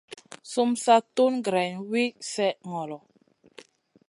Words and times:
Sum 0.51 0.69
sa 0.83 0.95
tun 1.15 1.33
greyna 1.45 1.79
wi 1.89 2.03
slèh 2.29 2.55
ŋolo. 2.71 2.97